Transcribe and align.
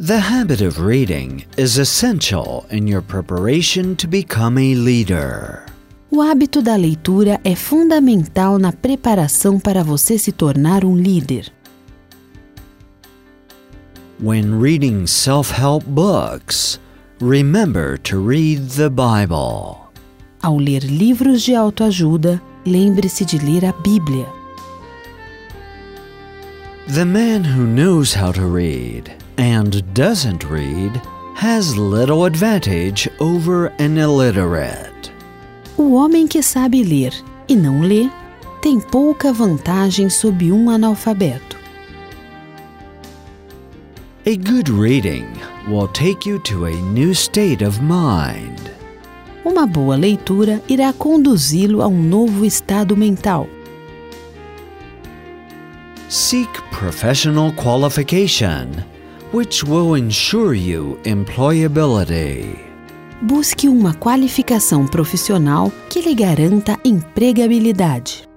The 0.00 0.18
habit 0.18 0.62
of 0.62 0.80
reading 0.80 1.44
is 1.58 1.76
essential 1.76 2.64
in 2.70 2.86
your 2.86 3.02
preparation 3.02 3.94
to 3.96 4.08
become 4.08 4.56
a 4.56 4.74
leader. 4.74 5.66
O 6.10 6.22
hábito 6.22 6.62
da 6.62 6.74
leitura 6.74 7.38
é 7.44 7.54
fundamental 7.54 8.58
na 8.58 8.72
preparação 8.72 9.60
para 9.60 9.84
você 9.84 10.16
se 10.16 10.32
tornar 10.32 10.86
um 10.86 10.96
líder. 10.96 11.52
When 14.18 14.58
reading 14.58 15.06
self 15.06 15.52
help 15.52 15.84
books, 15.84 16.80
remember 17.20 17.98
to 17.98 18.26
read 18.26 18.70
the 18.70 18.88
Bible. 18.88 19.90
Ao 20.42 20.56
ler 20.56 20.82
livros 20.82 21.42
de 21.42 21.54
autoajuda, 21.54 22.40
lembre-se 22.64 23.26
de 23.26 23.36
ler 23.36 23.66
a 23.66 23.74
Bíblia. 23.74 24.26
The 26.88 27.04
man 27.04 27.44
who 27.44 27.66
knows 27.66 28.14
how 28.14 28.32
to 28.32 28.46
read 28.46 29.19
and 29.40 29.82
doesn't 29.94 30.44
read 30.44 31.00
has 31.34 31.74
little 31.74 32.26
advantage 32.26 33.08
over 33.20 33.68
an 33.78 33.96
illiterate. 33.96 35.10
O 35.78 35.94
homem 35.94 36.28
que 36.28 36.42
sabe 36.42 36.84
ler 36.84 37.14
e 37.48 37.56
não 37.56 37.80
lê 37.80 38.10
tem 38.60 38.78
pouca 38.78 39.32
vantagem 39.32 40.10
sobre 40.10 40.52
um 40.52 40.68
analfabeto. 40.68 41.58
A 44.26 44.36
good 44.36 44.70
reading 44.70 45.26
will 45.66 45.88
take 45.88 46.28
you 46.28 46.38
to 46.40 46.66
a 46.66 46.72
new 46.92 47.14
state 47.14 47.64
of 47.64 47.80
mind. 47.80 48.60
Uma 49.42 49.66
boa 49.66 49.96
leitura 49.96 50.62
irá 50.68 50.92
conduzi-lo 50.92 51.80
a 51.80 51.88
um 51.88 52.02
novo 52.02 52.44
estado 52.44 52.94
mental. 52.94 53.48
Seek 56.10 56.50
professional 56.70 57.50
qualification, 57.54 58.84
which 59.32 59.64
will 59.64 59.94
ensure 59.94 60.54
you 60.54 60.98
employability. 61.04 62.56
Busque 63.22 63.68
uma 63.68 63.92
qualificação 63.94 64.86
profissional 64.86 65.70
que 65.88 66.00
lhe 66.00 66.14
garanta 66.14 66.78
empregabilidade. 66.84 68.29